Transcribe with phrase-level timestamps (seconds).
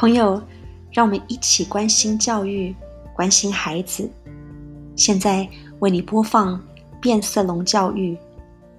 [0.00, 0.40] 朋友，
[0.92, 2.72] 让我们一起关心教育，
[3.16, 4.08] 关心孩子。
[4.94, 5.48] 现在
[5.80, 6.64] 为你播放
[7.00, 8.16] 变色龙教育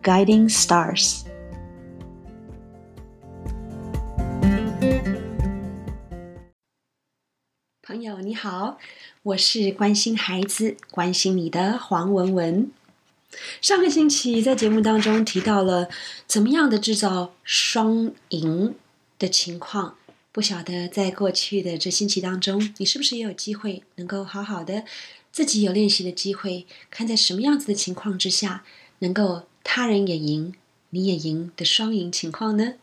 [0.02, 1.24] ，Guiding Stars。
[7.84, 8.78] 朋友你好，
[9.24, 12.72] 我是关心孩子、关心你的黄文文。
[13.60, 15.90] 上个星期在节目当中提到了
[16.26, 18.76] 怎么样的制造双赢
[19.18, 19.96] 的情况。
[20.32, 24.86] 不晓得在过去的这星期当中，你是不是也有机会能够好好的
[25.32, 28.64] 自己有练习的机会，看在什么样子的情况之下，
[29.00, 30.54] 能够他人也赢，
[30.92, 32.76] 你也赢的双赢情况呢？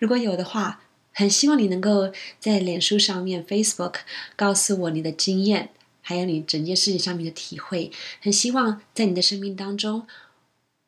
[0.00, 0.82] 如果有的话，
[1.12, 3.96] 很希望你能够在脸书上面 Facebook
[4.34, 7.92] 告诉我你的经验，还有你整件事情上面的体会。
[8.20, 10.06] 很希望在你的生命当中，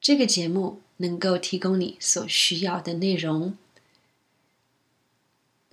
[0.01, 3.57] 这个节目能够提供你所需要的内容。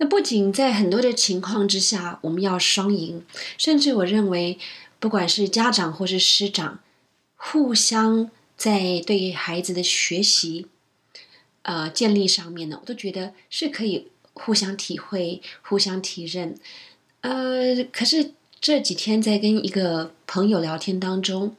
[0.02, 3.24] 那不仅在很多的情况之下，我们要双赢，
[3.56, 4.58] 甚至我认为，
[4.98, 6.80] 不管是家长或是师长，
[7.36, 10.66] 互相在对孩子的学习，
[11.62, 16.58] 呃，建立上面呢，我都觉得是可以互相体会、互相体认。
[17.20, 21.54] 呃，可是这几天在跟一个朋友聊天当中，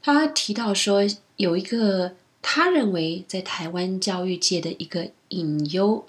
[0.00, 1.02] 他提到说，
[1.36, 6.06] 有一个他认为在台湾教育界的一个隐忧。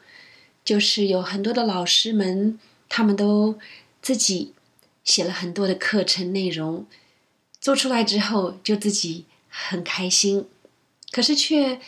[0.68, 3.58] 就是有很多的老师们，他们都
[4.02, 4.52] 自己
[5.06, 6.86] 写了很多的课程内容，
[7.62, 10.46] 做出来之后就自己很开心，
[11.10, 11.80] 可是却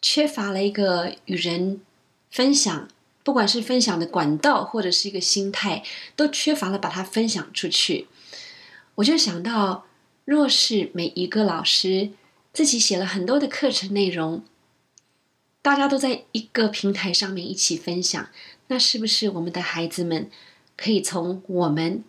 [0.00, 1.82] 缺乏了一个与人
[2.30, 2.88] 分享，
[3.22, 5.84] 不管是分享的管道或者是一个心态，
[6.16, 8.06] 都缺乏了把它分享出去。
[8.94, 9.84] 我就想到，
[10.24, 12.12] 若是每一个老师
[12.54, 14.42] 自己写了很多的课程内容。
[15.60, 18.28] 大家都在一个平台上面一起分享，
[18.68, 20.30] 那是不是我们的孩子们
[20.76, 22.04] 可以从我们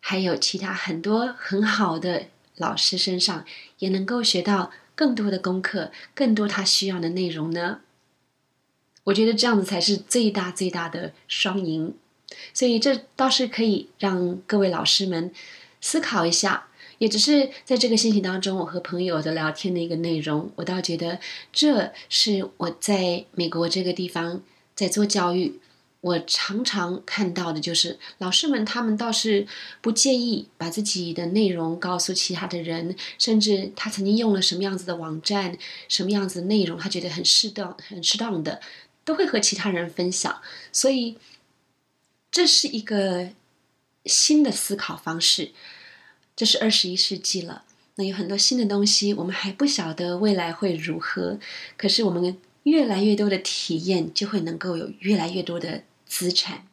[0.00, 3.44] 还有其他很多很好的老师身上，
[3.78, 7.80] 也能够学到更多的功课，更多他需要的内容呢？
[9.04, 11.94] 我觉得这样子才是最大最大的双赢，
[12.52, 15.32] 所以这倒是可以让各位老师们
[15.80, 16.68] 思考一下。
[17.00, 21.18] 也只是在这个信息当中，我和朋友的聊天的一个内容，我倒觉得
[21.50, 24.42] 这是我在美国这个地方
[24.74, 25.58] 在做教育，
[26.02, 29.46] 我常常看到的就是老师们他们倒是
[29.80, 35.56] 不介意把自己的内容告诉其他的人，甚至他曾经用了什么样子的网站、
[35.88, 38.60] 什么样子的内容，他觉得很适当、很适当的，
[39.06, 40.42] 都会和其他人分享。
[40.70, 41.16] 所以
[42.30, 43.30] 这是一个
[44.04, 45.52] 新的思考方式。
[46.40, 47.64] 这是二十一世纪了，
[47.96, 51.38] 那有很多新的东西，我们还不晓得未来会如何。
[51.76, 56.66] 可是我们越来越多的体验，就会能够有越来越多的资产。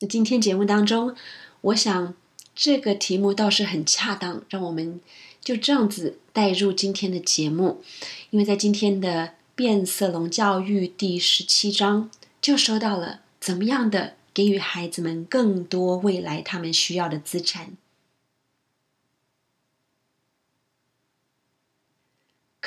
[0.00, 1.14] 那今天节目当中，
[1.60, 2.16] 我想
[2.56, 5.00] 这个题目倒是很恰当，让我们
[5.40, 7.84] 就这样子带入今天的节目。
[8.30, 12.10] 因为在今天的变色龙教育第十七章，
[12.42, 17.74] 就说到了怎么样的给予孩子们更多未来他们需要的资产。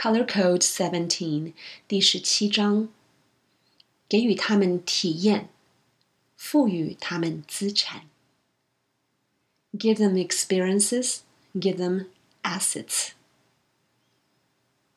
[0.02, 1.54] Color Code Seventeen，
[1.88, 2.90] 第十七章，
[4.10, 5.50] 给予他们体验，
[6.36, 8.10] 赋予他们资产。
[9.72, 11.20] Give them experiences,
[11.54, 12.08] give them
[12.42, 13.10] assets。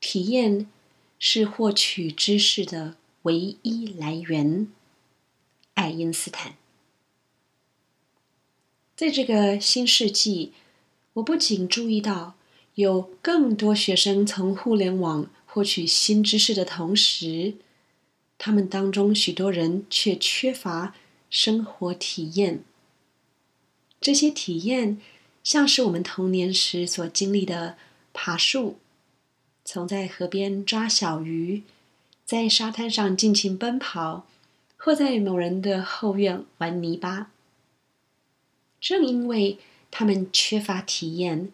[0.01, 0.71] 体验
[1.19, 4.73] 是获取知识的唯一来源。
[5.75, 6.57] 爱因斯坦。
[8.97, 10.55] 在这个新世纪，
[11.13, 12.37] 我不仅注意到。
[12.75, 17.55] 有更多学生从互联网获取新知识的同时，
[18.37, 20.95] 他们当中许多人却缺乏
[21.31, 22.65] 生活体验。
[24.01, 25.01] 这些体验
[25.45, 27.77] 像是我们童年时所经历的
[28.13, 28.79] 爬树，
[29.65, 31.63] 从在河边抓小鱼，
[32.25, 34.27] 在沙滩上尽情奔跑，
[34.77, 37.31] 或在某人的后院玩泥巴。
[38.81, 39.59] 正因为
[39.93, 41.53] 他们缺乏体验。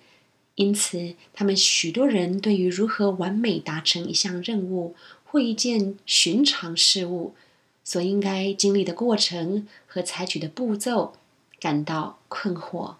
[0.60, 7.34] 因此，他们许多人对于如何完美达成一项任务或一件寻常事物
[7.82, 11.14] 所应该经历的过程和采取的步骤
[11.58, 12.96] 感到困惑。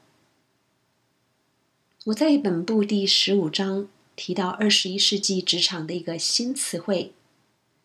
[2.07, 3.87] 我在本部第十五章
[4.17, 7.13] 提到二十一世纪职场的一个新词汇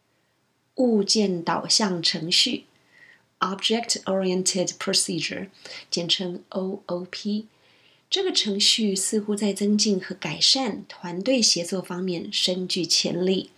[0.75, 2.63] ——物件导向程序
[3.42, 5.50] （Object-Oriented Procedure），
[5.92, 7.48] 简称 OOP。
[8.15, 13.50] 这个程序似乎在增进和改善团队协作方面深具潜力，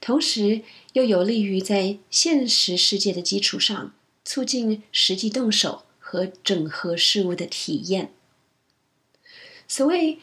[0.00, 0.62] 同时
[0.94, 8.10] 又有利于在现实世界的基础上促进实际动手和整合事物的体验。
[9.68, 10.18] 所谓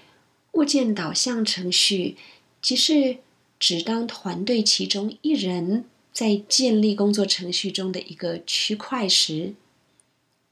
[0.51, 2.17] 物件导向程序，
[2.61, 3.19] 即是
[3.57, 9.53] 指当团队其中一人在建立工作程序中的一个区块时，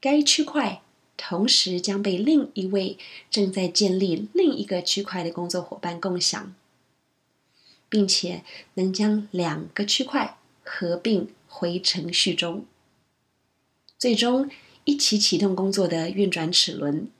[0.00, 0.80] 该区块
[1.22, 2.96] 同时将被另一位
[3.30, 6.54] 正在建立另一个区块的工作伙伴共享，
[7.90, 8.42] 并且
[8.74, 12.64] 能将两个区块合并回程序中，
[13.98, 14.50] 最终
[14.84, 17.10] 一起启动工作的运转齿轮。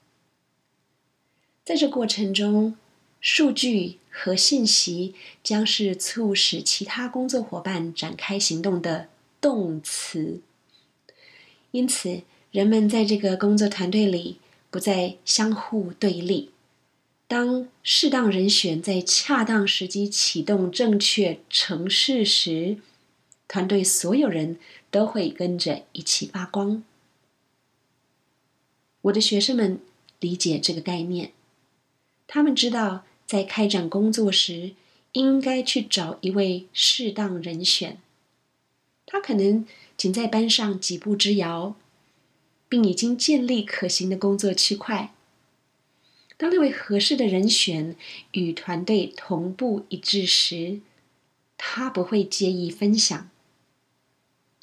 [1.62, 2.78] 在这过程中，
[3.20, 5.14] 数据和信息
[5.44, 9.08] 将是促使其他工作伙伴展开行动的
[9.42, 10.40] 动词。
[11.72, 14.38] 因此，人们在这个工作团队里
[14.70, 16.50] 不再相互对立。
[17.28, 22.78] 当适当人选在恰当时机启动正确程式时，
[23.46, 24.58] 团队所有人
[24.90, 26.82] 都会跟着一起发光。
[29.02, 29.78] 我的学生们
[30.18, 31.30] 理解这个概念。
[32.26, 34.72] 他们知道，在开展工作时，
[35.12, 37.98] 应该去找一位适当人选。
[39.06, 39.64] 他可能
[39.96, 41.76] 仅在班上几步之遥，
[42.70, 45.12] 并已经建立可行的工作区块。
[46.38, 47.94] 当那位合适的人选
[48.32, 50.80] 与团队同步一致时，
[51.58, 53.28] 他不会介意分享，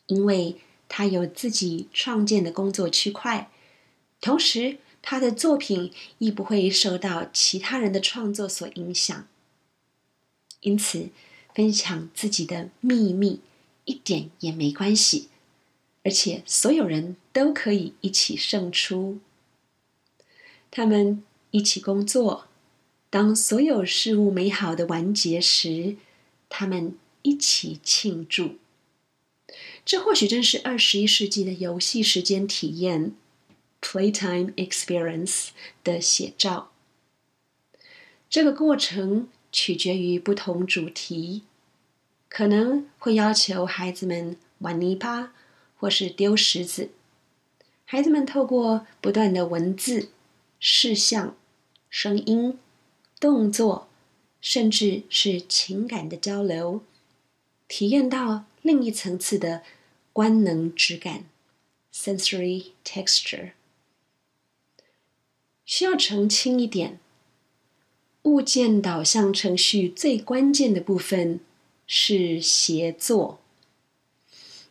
[0.08, 0.56] 因为
[0.90, 3.52] 他有自己创建的工作区块，
[4.20, 4.80] 同时。
[5.10, 9.26] 他的作品亦不会受到其他人的创作所影响，
[10.60, 11.10] 因此
[11.56, 13.40] 分享自己的秘密
[13.86, 15.30] 一点也没关系，
[16.04, 19.20] 而且所有人都可以一起胜出。
[20.72, 22.48] 他们一起工作，
[23.12, 25.98] 当所有事物美好的完结时，
[26.50, 28.56] 他们一起庆祝。
[29.86, 33.14] 这或许正是二十一世纪的游戏时间体验。
[33.80, 35.50] Playtime experience
[35.84, 36.72] 的写照。
[38.28, 41.44] 这个过程取决于不同主题，
[42.28, 45.34] 可能会要求孩子们玩泥巴
[45.76, 46.90] 或是丢石子。
[47.90, 50.10] 孩子们透过不断的文字、
[50.60, 51.38] 视像、
[51.90, 52.60] 声音、
[53.18, 53.88] 动作，
[54.42, 56.84] 甚至是情感的交流，
[57.70, 59.64] 体验到另一层次的
[60.12, 61.24] 官能质感
[61.94, 63.52] （sensory texture）。
[65.64, 67.00] 需要澄清一点，
[68.24, 71.40] 物件导向程序最关键的部分
[71.86, 73.40] 是协作。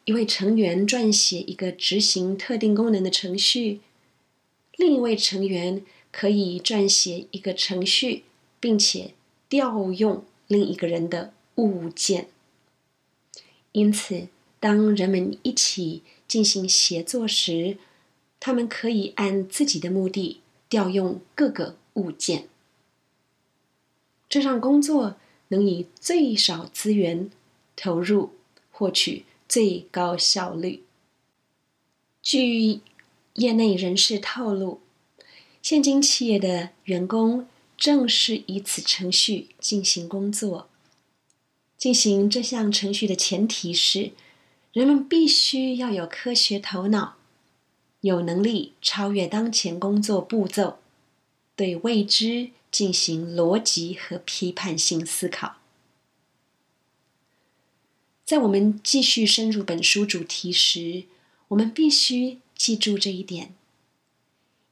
[0.06, 3.80] 一位成员撰写一个执行特定功能的程序，
[4.76, 8.24] 另一位成员可以撰写一个程序，
[8.58, 9.12] 并且
[9.48, 12.28] 调用另一个人的物件。
[13.72, 17.76] 因此，当人们一起进行协作时，
[18.40, 20.40] 他们可以按自己的目的。
[20.68, 22.48] 调用各个物件，
[24.28, 25.14] 这让工作
[25.48, 27.30] 能以最少资源
[27.76, 28.30] 投入，
[28.72, 30.84] 获取最高效率。
[32.22, 32.80] 据
[33.34, 34.80] 业内人士透露，
[35.62, 37.46] 现今企业的员工
[37.76, 40.68] 正是以此程序进行工作。
[41.76, 44.12] 进行这项程序的前提是，
[44.72, 47.16] 人们必须要有科学头脑。
[48.00, 50.78] 有能力超越当前工作步骤，
[51.56, 55.56] 对未知进行逻辑和批判性思考。
[58.26, 61.04] 在我们继续深入本书主题时，
[61.46, 63.54] 我们必须记住这一点，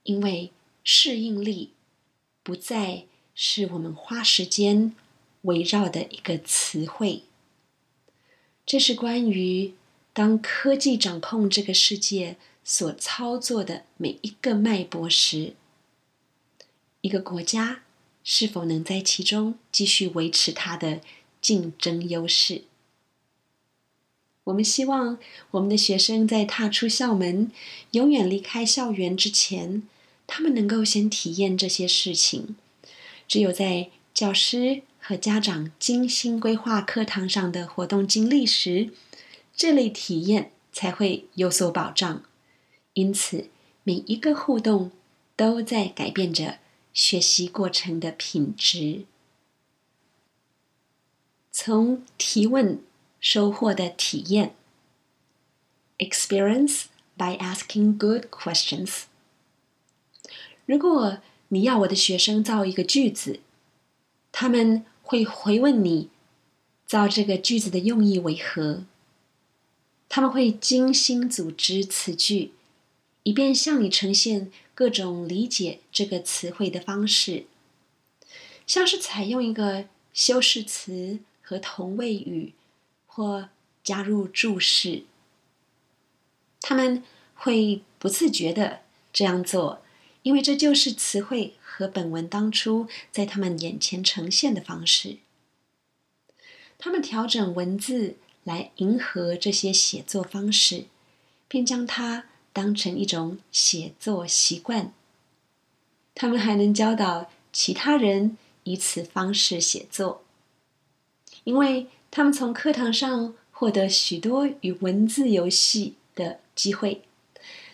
[0.03, 0.51] 因为
[0.83, 1.71] 适应力
[2.43, 4.93] 不再是我们花时间
[5.43, 7.23] 围绕的一个词汇。
[8.67, 9.75] 这是关于
[10.13, 12.37] 当科技掌控这个世界。
[12.67, 15.53] 所操作的每一个脉搏时，
[17.03, 17.83] 一个国家
[18.23, 21.03] 是否能在其中继续维持它的
[21.43, 22.65] 竞争优势？
[24.45, 25.19] 我们希望
[25.53, 27.51] 我们的学生在踏出校门、
[27.93, 29.83] 永远离开校园之前，
[30.27, 32.57] 他们能够先体验这些事情。
[33.27, 38.91] 只有在教师和家长精心规划课堂上的活动经历时，
[39.57, 42.23] 这类体验才会有所保障。
[42.93, 43.49] 因此，
[43.83, 44.93] 每一个互动
[45.35, 46.59] 都在改变着
[46.93, 49.05] 学习过程的品质。
[51.51, 52.79] 从提问
[53.25, 54.55] 收获的体验
[55.97, 56.83] ，experience
[57.17, 59.05] by asking good questions。
[60.67, 63.41] 如果你要我的学生造一个句子，
[64.31, 66.11] 他们会回问你
[66.85, 68.85] 造这个句子的用意为何。
[70.11, 72.53] 他们会精心组织词句，
[73.23, 77.47] 以便向你呈现各种理解这个词汇的方式，
[78.67, 82.53] 像是采用一个修饰词和同位语，
[83.15, 83.49] 或
[83.85, 85.05] 加入注释。
[86.61, 87.05] 他们
[87.37, 88.81] 会不自觉的
[89.13, 89.83] 这样做，
[90.23, 95.19] 因为这就是词汇和本文当初在他们眼前呈现的方式。
[96.77, 100.87] 他们调整文字来迎合这些写作方式，
[101.47, 104.93] 并将它当成一种写作习惯。
[106.17, 110.25] 他们还能教导其他人以此方式写作，
[111.45, 117.03] 因为他们从课堂上获得许多与文字游戏的机会。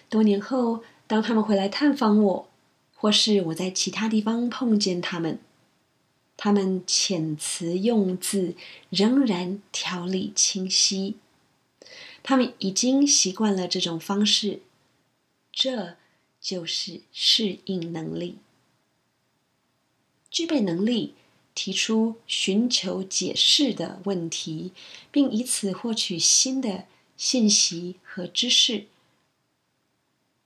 [0.09, 2.49] 多年后，当他们回来探访我，
[2.95, 5.39] 或是我在其他地方碰见他们。
[6.39, 8.55] 他们遣词用字
[8.89, 11.17] 仍然条理清晰，
[12.23, 14.63] 他们已经习惯了这种方式，
[15.53, 15.97] 这
[16.41, 18.39] 就是适应能力。
[20.31, 21.13] 具备能力
[21.55, 24.73] 提出寻求解释的问题，
[25.11, 26.85] 并以此获取新的
[27.17, 28.87] 信息和知识，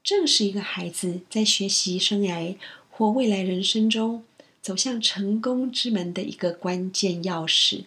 [0.02, 2.56] 正是一个孩子在学习生涯
[2.90, 4.24] 或未来人生中。
[4.64, 7.84] 走向成功之门的一个关键钥匙。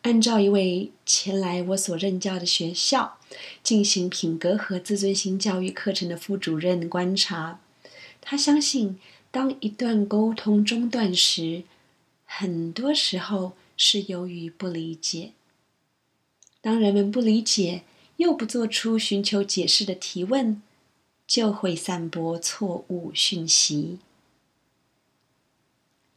[0.00, 3.18] 按照一位前来我所任教的学校
[3.62, 7.60] 进行品格和自尊心教育课程的副主任观察，
[8.22, 8.98] 他相信，
[9.30, 11.64] 当一段沟通中断时，
[12.24, 15.32] 很多时候是由于不理解。
[16.60, 17.82] 当人们不理解，
[18.16, 20.62] 又不做出寻求解释的提问，
[21.26, 23.98] 就会散播错误讯息。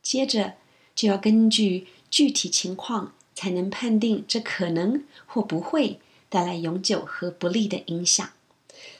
[0.01, 0.55] 接着
[0.95, 8.27] 就要根据具体情况，才能判定这可能或不会带来永久和不利的影响。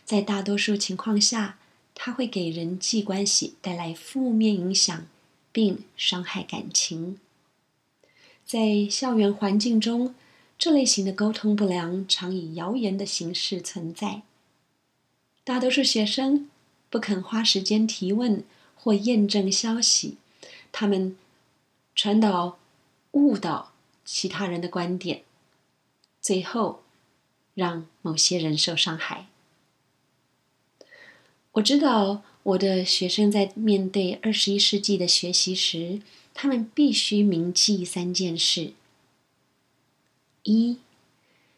[0.05, 1.57] 在大多数情况下，
[1.93, 5.07] 它会给人际关系带来负面影响，
[5.51, 7.19] 并伤害感情。
[8.45, 10.15] 在校园环境中，
[10.57, 14.24] 这类型的沟通不良常以谣言的形式存在。
[15.43, 16.50] 大多数学生
[16.89, 18.43] 不肯花时间提问
[18.75, 20.17] 或验证消息。
[20.71, 21.17] 他们
[21.95, 22.60] 传导、
[23.12, 23.71] 误导
[24.05, 25.24] 其他人的观点，
[26.21, 26.83] 最后
[27.53, 29.27] 让某些人受伤害。
[31.53, 36.01] 我知道我的学生在面对二十一世纪的学习时，
[36.34, 38.72] 他们必须铭记三件事：
[40.43, 40.77] 一，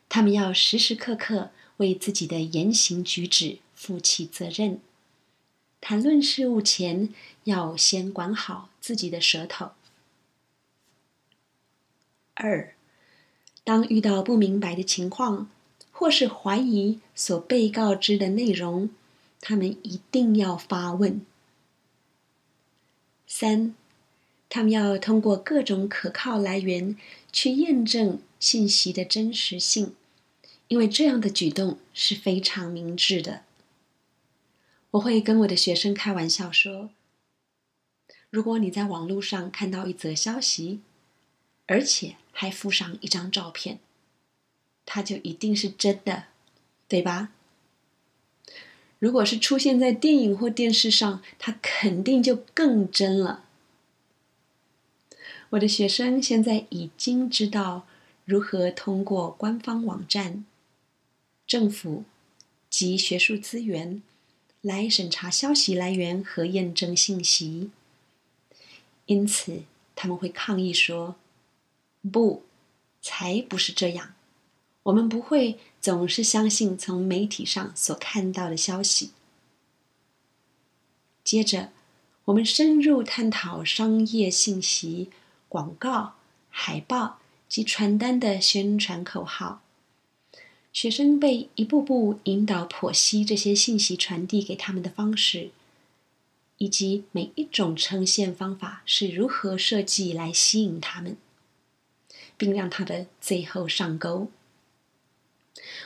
[0.09, 4.79] 他们要时时刻刻为自己的言行举止负起责任。
[5.79, 7.09] 谈论事物前，
[7.43, 9.71] 要先管好自己的舌头。
[12.33, 12.73] 二，
[13.63, 15.49] 当遇到不明白的情况，
[15.91, 18.89] 或是怀疑所被告知的内容，
[19.45, 21.25] 他们一定要发问。
[23.27, 23.75] 三，
[24.47, 26.95] 他们要通过各种可靠来源
[27.29, 29.95] 去验证信息的真实性，
[30.69, 33.43] 因为这样的举动是非常明智的。
[34.91, 36.91] 我会跟我的学生开玩笑说
[38.31, 40.79] ：“如果你在网络上看到一则消息，
[41.65, 43.79] 而且还附上一张照片，
[44.85, 46.27] 它就一定是真的，
[46.87, 47.31] 对吧？
[49.03, 53.43] 如果是出现在电影或电视上，它肯定就更真了。”
[55.51, 57.85] 我的学生现在已经知道
[58.23, 60.45] 如何通过官方网站、
[61.45, 62.05] 政府
[62.69, 64.01] 及学术资源。
[64.61, 67.69] 来审查消息来源和验证信息，
[69.07, 71.17] 因此他们会抗议说
[72.09, 72.43] ：“不，
[73.01, 74.13] 才不是这样！
[74.83, 79.11] 我们不会总是相信从媒体上所看到的消息。”
[81.23, 81.71] 接着，
[82.25, 85.09] 我们深入探讨商业信息、
[85.49, 86.15] 广告、
[86.49, 89.61] 海报及传单的宣传口号。
[90.71, 95.51] 学生被一步步引导剖析这些信息传递给他们的方式，
[96.57, 101.17] 以及每一种呈现方法是如何设计来吸引他们，
[102.37, 104.31] 并让他们最后上钩。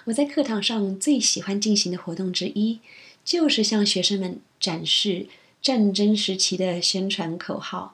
[0.08, 2.80] 我在课堂上最喜欢进行的活动之一，
[3.26, 5.28] 就是向学生们展示
[5.62, 7.94] 战争时期的宣传口号，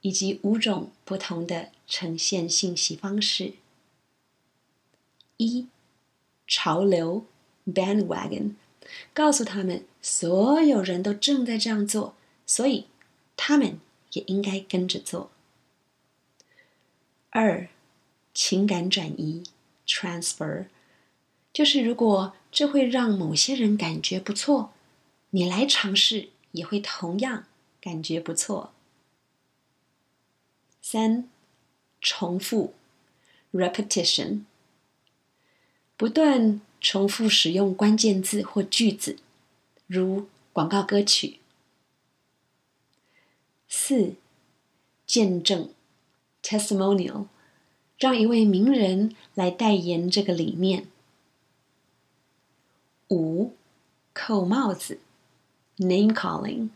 [0.00, 3.52] 以及五种不同的呈现信息方式。
[5.36, 5.68] 一
[6.48, 7.26] 潮流
[7.64, 8.54] bandwagon，
[9.14, 12.86] 告诉他们所有人都正在这样做，所以
[13.36, 13.78] 他们
[14.14, 15.30] 也应该跟着做。
[17.30, 17.68] 二，
[18.34, 19.44] 情感转移
[19.86, 20.66] transfer，
[21.52, 24.72] 就是如果这会让某些人感觉不错，
[25.30, 27.44] 你来尝试也会同样
[27.80, 28.72] 感觉不错。
[30.80, 31.28] 三，
[32.00, 32.74] 重复
[33.52, 34.42] ，repetition，
[35.96, 39.18] 不断重复使用关键字或句子，
[39.86, 41.38] 如广告歌曲。
[43.68, 44.14] 四，
[45.06, 45.70] 见证
[46.42, 47.26] ，testimonial，
[47.98, 50.88] 让一位名人来代言这个理念。
[53.12, 53.52] 五，
[54.14, 54.98] 扣帽子
[55.76, 56.70] ，name calling，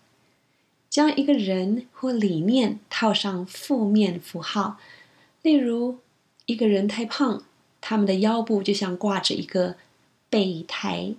[0.90, 4.78] 将一个人或理念套上负面符号，
[5.40, 5.98] 例如
[6.44, 7.42] 一个人太胖，
[7.80, 9.76] 他们的腰部就像挂着一个
[10.28, 11.14] 备胎。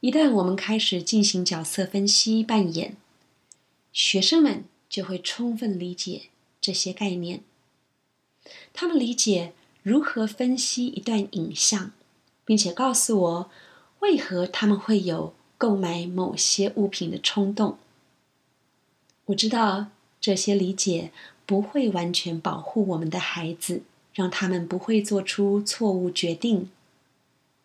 [0.00, 2.96] 一旦我们开始进行角色分析扮演。
[3.94, 6.22] 学生们就会充分理解
[6.62, 7.42] 这些概念。
[8.72, 9.52] 他们理解
[9.82, 11.92] 如何分析一段影像，
[12.44, 13.50] 并且告诉我
[14.00, 17.78] 为何他们会有购买某些物品的冲动。
[19.26, 19.86] 我知道
[20.20, 21.12] 这些理解
[21.46, 23.82] 不会完全保护我们的孩子，
[24.14, 26.70] 让他们不会做出错误决定。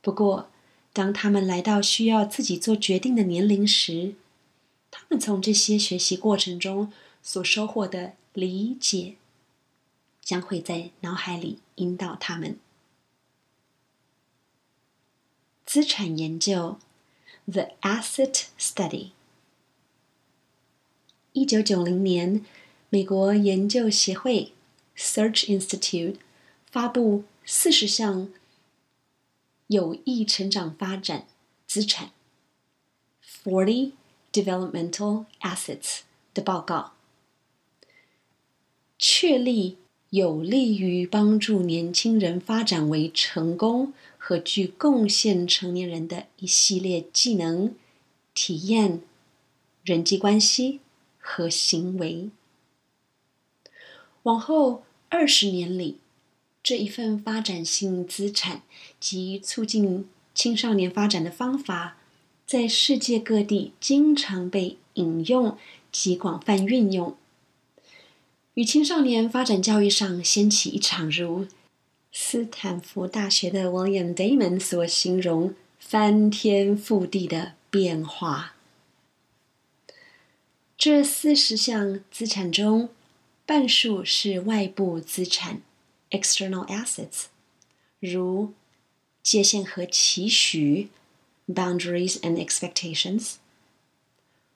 [0.02, 0.50] 不过，
[0.94, 4.16] 当他们来到需要自己做决定的年龄时，
[4.90, 6.92] 他们从这些学习过程中
[7.22, 9.16] 所收获的理解，
[10.22, 12.58] 将会在脑海里引导他们。
[15.68, 16.80] 资产研究
[17.46, 19.10] ，The Asset Study。
[21.34, 22.46] 一九九零年，
[22.90, 24.54] 美国研究协会
[24.96, 26.16] （Search Institute）
[26.72, 28.30] 发布四十项
[29.68, 31.28] 有益成长发展
[31.68, 32.12] 资产
[33.44, 33.92] （Forty）。
[34.32, 36.02] Developmental assets
[36.34, 36.92] 的报告，
[39.00, 39.78] 确立
[40.12, 43.94] 有利于帮助年轻人发展为成功
[44.28, 47.74] 和具贡献成年人的一系列技能、
[48.34, 49.00] 体验、
[49.86, 50.82] 人际关系
[51.18, 52.30] 和行为。
[54.24, 56.00] 往后二十年里，
[56.62, 58.64] 这一份发展性资产
[59.00, 61.96] 及促进青少年发展的方法。
[62.46, 65.58] 在世界各地经常被引用
[65.90, 67.16] 及广泛运用，
[68.56, 71.48] 与青少年发展教育上掀起一场如
[72.20, 78.56] 斯坦福大学的 William Damon 所形容翻天覆地的变化。
[80.76, 82.90] 这四十项资产中，
[83.46, 85.62] 半数是外部资产
[86.10, 87.26] （external assets），
[88.00, 88.54] 如
[89.22, 90.90] 界限和期许。
[91.48, 93.36] boundaries and expectations，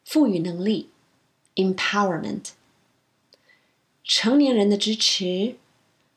[0.03, 0.89] 赋予能力
[1.55, 2.47] ，empowerment，
[4.03, 5.55] 成年人的支持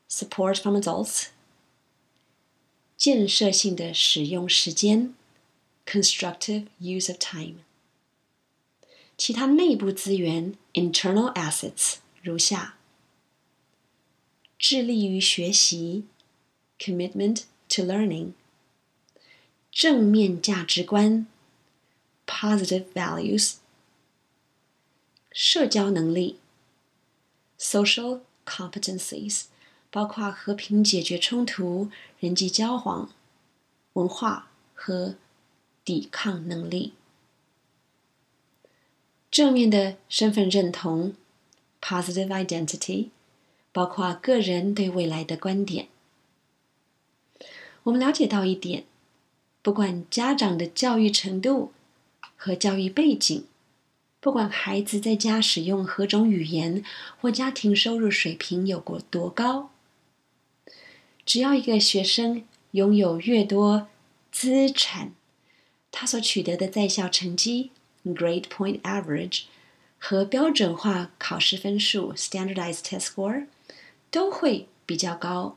[0.09, 1.27] ，support from adults，
[2.97, 5.13] 建设性的使用时间，
[5.85, 7.55] constructive use of time，
[9.17, 12.77] 其他内部资源，internal assets，如下：
[14.57, 16.05] 致力于学习，
[16.77, 18.33] commitment to learning。
[19.71, 21.27] 正面价值观
[22.25, 23.55] （positive values）、
[25.31, 26.39] 社交能力
[27.57, 29.43] （social competencies）
[29.94, 33.10] 包括和平解决冲突、人际交往、
[33.92, 35.14] 文化和
[35.84, 36.94] 抵抗能力。
[39.30, 41.14] 正面的身份认同
[41.80, 43.10] （positive identity）
[43.70, 45.86] 包括个人对未来的观点。
[47.84, 48.86] 我们了解到一点。
[49.62, 51.72] 不管家长的教育程度
[52.34, 53.44] 和教育背景，
[54.18, 56.84] 不管孩子在家使用何种语言
[57.20, 59.70] 或家庭收入水平有过多高，
[61.26, 63.88] 只要一个学生拥有越多
[64.30, 65.12] 资产，
[65.90, 67.70] 他所取得的在校成绩
[68.04, 69.44] （Grade Point Average）
[69.98, 73.46] 和标准化考试分数 （Standardized Test Score）
[74.10, 75.56] 都会比较高。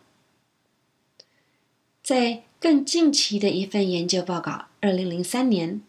[2.02, 5.82] 在更近期的一份研究报告，二零零三年，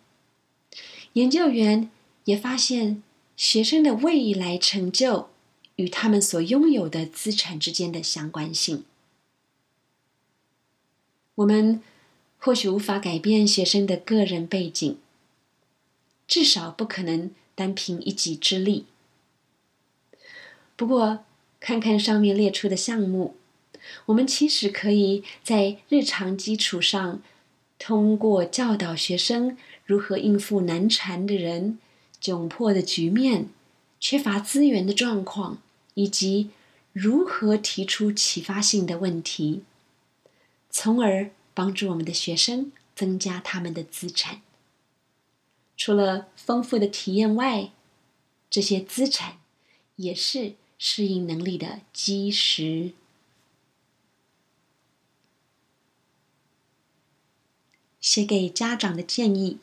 [1.12, 1.88] 研究员
[2.24, 3.02] 也发现
[3.36, 5.30] 学生的未来成就
[5.76, 8.84] 与他们所拥有的资产之间的相关性。
[11.38, 11.80] 我们
[12.38, 14.98] 或许无法改变学生的个人背景，
[16.26, 18.86] 至少不可能单凭一己之力。
[20.74, 21.20] 不过，
[21.60, 23.36] 看看上面列出的项目。
[24.06, 27.22] 我们其实可以在日常基础上，
[27.78, 31.78] 通过教导学生如何应付难缠的人、
[32.20, 33.48] 窘迫的局面、
[34.00, 35.58] 缺乏资源的状况，
[35.94, 36.50] 以及
[36.92, 39.62] 如何提出启发性的问题，
[40.80, 44.42] 从而帮助我们的学生增加他们的资产。
[45.76, 47.72] 除了丰富的体验外，
[48.48, 49.40] 这些资产
[49.96, 52.92] 也是适应能力的基石。
[58.00, 59.58] 写给家长的建议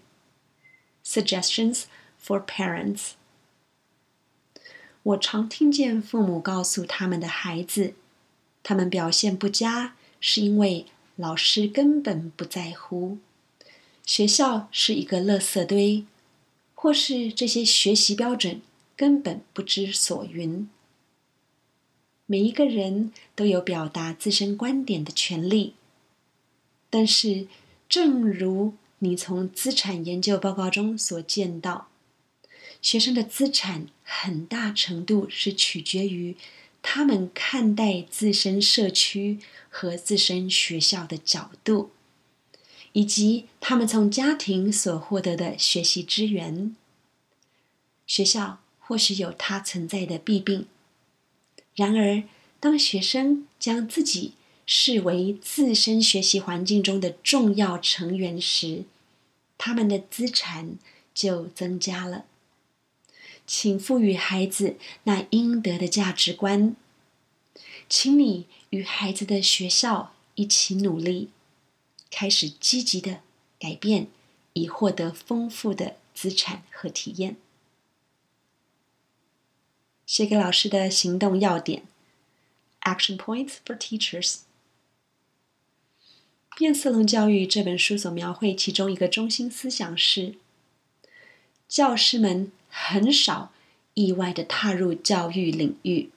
[1.06, 1.84] ：Suggestions
[2.22, 3.12] for parents。
[5.04, 7.94] 我常听见父母告诉他们的孩子，
[8.62, 13.20] 他们表现不佳是因为老师根本不在乎，
[14.06, 16.04] 学校是一个垃圾堆，
[16.74, 18.62] 或是这些学习标准
[18.98, 20.68] 根本不知所云。
[22.26, 25.76] 每一个人都有表达自身观点的权利，
[26.90, 27.48] 但是，
[27.88, 31.88] 正如你从资产研究报告中所见到。
[32.82, 36.36] 学生的资产很大程度是取决于
[36.82, 39.40] 他们看待自身社区
[39.78, 41.92] 和自身学校的角度，
[42.94, 46.74] 以及他们从家庭所获得的学习资源。
[48.08, 50.68] 学校或许有它存在的弊病，
[51.76, 52.24] 然而，
[52.62, 54.36] 当学生将自己
[54.66, 58.86] 视为自身学习环境中的重要成员时，
[59.58, 60.78] 他们的资产
[61.14, 62.24] 就增加了。
[63.46, 66.78] 请赋予孩子那应得的价值观。
[67.88, 71.30] 请你与孩子的学校一起努力，
[72.10, 73.22] 开始积极的
[73.60, 74.08] 改变，
[74.54, 77.38] 以获得丰富的资产和体验。
[80.06, 81.84] 写给老师的行动要点
[82.82, 84.38] ：Action Points for Teachers。
[86.58, 90.36] 《变色龙教育》这本书所描绘其中一个中心思想是：
[91.68, 92.52] 教师们。
[92.78, 93.54] 很少
[93.94, 96.10] 意外的踏入教育领域，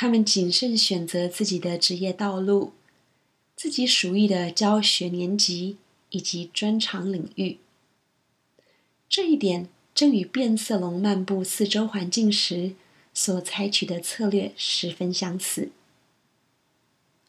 [0.00, 2.72] 他们谨慎选择自己的职业道路、
[3.56, 5.76] 自己属意的教学年级
[6.10, 7.58] 以及专长领域。
[9.08, 12.74] 这一点正与变色龙漫步四周环境时
[13.12, 15.72] 所采取的策略十分相似。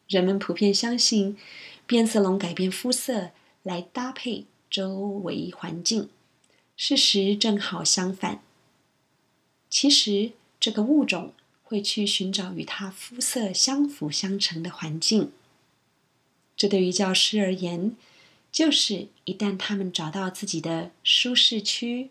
[0.08, 1.36] 人们普遍相信，
[1.88, 3.32] 变色龙改变肤色
[3.64, 6.08] 来搭配周围环境。
[6.78, 8.44] 事实正好相反。
[9.72, 11.34] 其实，这个物种
[11.70, 15.32] 会去寻找与他肤色相辅相成的环境。
[16.58, 17.96] 这对于教师而言，
[18.52, 22.10] 就是一旦他们找到自己的舒适区，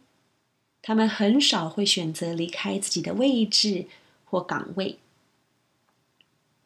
[0.81, 3.87] 他们很少会选择离开自己的位置
[4.25, 5.01] 或岗位。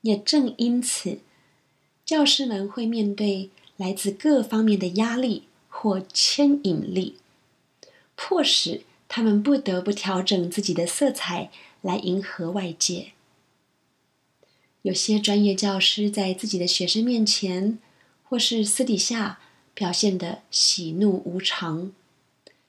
[0.02, 1.20] 也正因此，
[2.04, 7.16] 教师们会面对来自各方面的压力或牵引力。
[8.14, 11.50] 迫使他们不得不调整自己的色彩
[11.82, 13.12] 来迎合外界。
[14.80, 17.78] 有些专业教师在自己的学生面前，
[18.24, 19.38] 或是私底下
[19.74, 21.92] 表现的喜怒无常，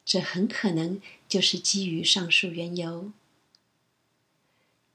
[0.06, 3.12] 这很可能就是基于上述缘由。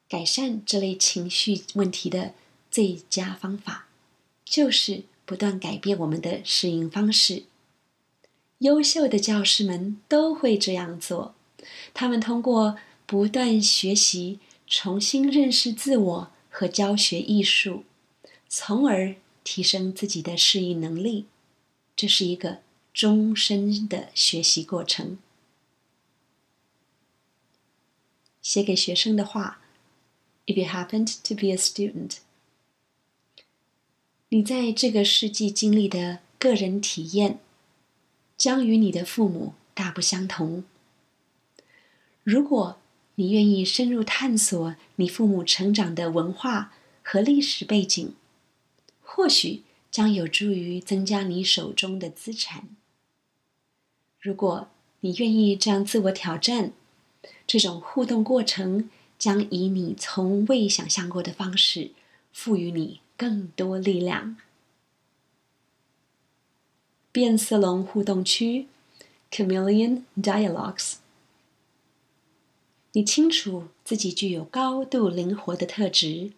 [0.08, 2.34] 改善这类情绪问题的
[2.70, 3.88] 最佳方法，
[4.44, 7.42] 就是不断改变我们的适应方式。
[8.58, 11.34] 优秀的教师们都会这样做，
[11.92, 17.84] 他们通过不断学习、重新认识自我和教学艺术，
[18.50, 21.24] 从而提升自己的适应能力。
[21.96, 22.58] 这是一个
[22.92, 25.16] 终身的学习过程。
[28.42, 29.62] 写给学生的话
[30.44, 32.18] ：If you happened to be a student，
[34.28, 37.40] 你在这个世纪经历的个人体验。
[38.36, 40.62] 将与你的父母大不相同。
[42.22, 42.78] 如果
[43.20, 48.14] 你愿意深入探索你父母成长的文化和历史背景，
[49.02, 52.68] 或许将有助于增加你手中的资产。
[54.20, 54.68] 如果
[55.00, 56.72] 你愿意这样自我挑战，
[57.44, 61.90] 这种互动过程将以你从未想象过的方式
[62.32, 64.36] 赋予你更多力量。
[67.10, 68.68] 变色龙互动区
[69.32, 70.98] ，Chameleon Dialogues。
[72.92, 76.32] 你清楚自己具有高度灵活的特质，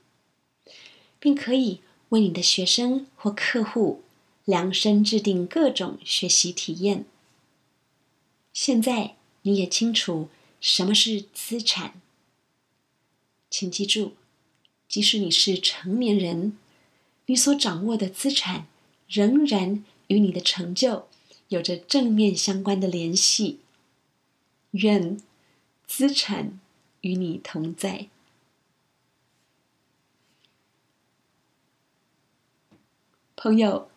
[1.18, 4.02] 并可以为你的学生或客户
[4.44, 7.04] 量身制定各种学习体验。
[8.52, 10.28] 现在你也清楚
[10.60, 12.00] 什么是资产。
[13.48, 14.12] 请记住，
[14.88, 16.56] 即使你是成年人，
[17.26, 18.66] 你所掌握的资产
[19.08, 19.84] 仍然。
[20.10, 21.06] 与你的成就
[21.50, 23.60] 有着正面相关的联系。
[24.72, 25.22] 愿
[25.90, 26.56] 资产
[27.00, 28.06] 与你同在，
[33.34, 33.90] 朋友。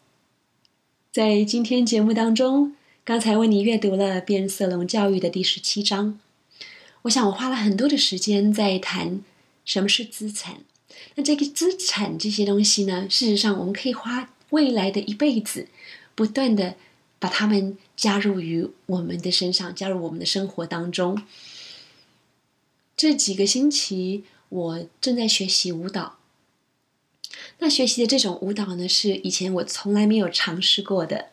[1.12, 2.76] 在今天节目当中，
[3.06, 6.20] 刚才为你阅读了《变色龙教育》的第十七章。
[7.04, 9.22] 我想我花了很多的时间在谈
[9.64, 10.62] 什么是资产。
[11.14, 15.68] 那这个资产这些东西呢，事实上我们可以花未来的一辈子，
[16.16, 16.76] 不断的
[17.20, 21.22] 把它们加入于我们的身上，加入我们的生活当中。
[23.04, 26.20] 这几个星期，我正在学习舞蹈。
[27.60, 31.28] 那学习的这种舞蹈呢，是以前我从来没有尝试过的。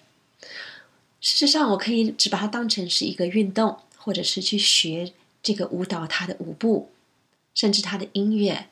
[1.20, 5.12] 事实上，我可以只把它当成是一个运动，或者是去学
[5.44, 6.90] 这个舞蹈它的舞步，
[7.54, 8.66] 甚至它的音乐。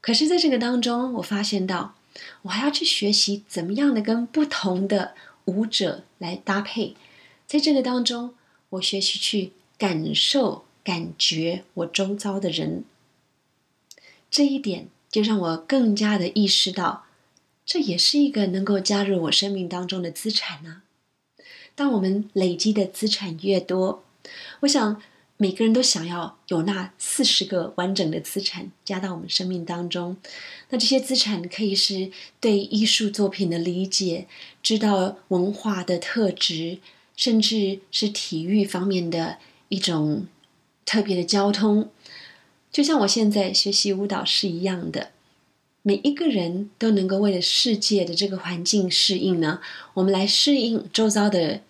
[0.00, 1.96] 可是，在这个当中，我发现到，
[2.42, 6.94] 我还要去学习怎么样的跟不同的舞者来搭配。
[7.48, 8.36] 在这个当中，
[8.68, 10.64] 我学习去感受。
[10.84, 12.84] 感觉我周遭的人，
[14.30, 17.04] 这一点就让我更加的意识到，
[17.64, 20.82] 这也是一个能够加入我生命当中的资产呢。
[21.76, 24.02] 当我们累积的资产越多，
[24.60, 25.00] 我想
[25.36, 30.16] 每个人都想要有那四十个完整的资产加到我们生命当中。
[30.70, 34.26] 那这些资产可以是对艺术作品的理解，
[34.62, 36.78] 知道文化的特质，
[37.14, 40.26] 甚至是体育方面的一种。
[40.84, 41.90] 特别的交通，
[42.70, 45.10] 就像我现在学习舞蹈是一样的。
[45.84, 49.60] 每一个人都能够为了世界的这个环境适应呢，
[49.94, 51.60] 我们来适应周遭的，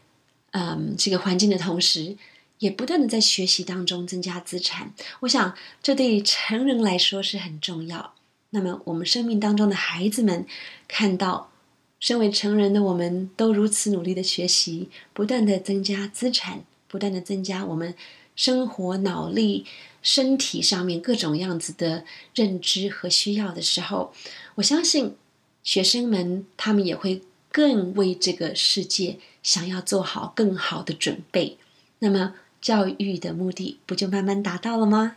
[0.51, 2.16] 嗯，这个环境的同时，
[2.59, 4.92] 也不断的在学习当中增加资产。
[5.20, 8.12] 我想这对成人来说是很重要。
[8.51, 10.44] 那么我们生命当中的孩子们
[10.87, 11.51] 看到，
[11.98, 17.94] 身为成人的我们都如此努力的学习，不断的增加资产，不断的增加我们。
[18.35, 19.66] 生活、脑力、
[20.03, 24.12] 身体上面各种样子的认知和需要的时候，
[24.57, 25.16] 我相信
[25.62, 31.59] 学生们他们也会更为这个世界想要做好更好的准备。
[31.99, 35.16] 那么，教育的目的不就慢慢达到了吗？